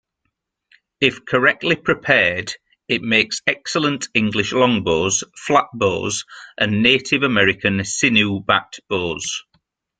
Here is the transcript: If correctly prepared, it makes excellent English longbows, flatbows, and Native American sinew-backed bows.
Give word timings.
If 0.99 1.25
correctly 1.27 1.75
prepared, 1.75 2.55
it 2.87 3.03
makes 3.03 3.39
excellent 3.45 4.07
English 4.15 4.51
longbows, 4.51 5.23
flatbows, 5.37 6.25
and 6.59 6.81
Native 6.81 7.21
American 7.21 7.85
sinew-backed 7.85 8.79
bows. 8.89 9.43